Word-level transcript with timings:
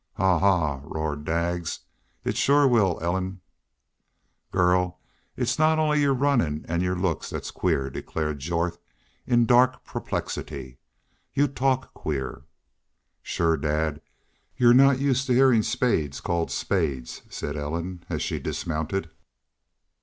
"Haw! 0.15 0.39
Haw!" 0.39 0.81
roared 0.83 1.25
Daggs. 1.25 1.81
"It 2.25 2.35
shore 2.35 2.67
will, 2.67 2.97
Ellen." 3.03 3.41
"Girl, 4.51 4.99
it's 5.37 5.59
not 5.59 5.77
only 5.77 6.01
your 6.01 6.15
runnin' 6.15 6.65
an' 6.67 6.81
your 6.81 6.95
looks 6.95 7.29
that's 7.29 7.51
queer," 7.51 7.91
declared 7.91 8.39
Jorth, 8.39 8.79
in 9.27 9.45
dark 9.45 9.83
perplexity. 9.85 10.79
"You 11.35 11.47
talk 11.47 11.93
queer." 11.93 12.41
"Shore, 13.21 13.57
dad, 13.57 14.01
y'u're 14.57 14.73
not 14.73 14.97
used 14.97 15.27
to 15.27 15.33
hearing 15.35 15.61
spades 15.61 16.19
called 16.19 16.49
spades," 16.49 17.21
said 17.29 17.55
Ellen, 17.55 18.03
as 18.09 18.23
she 18.23 18.39
dismounted. 18.39 19.07